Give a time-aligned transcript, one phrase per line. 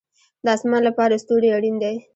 [0.43, 1.95] د اسمان لپاره ستوري اړین دي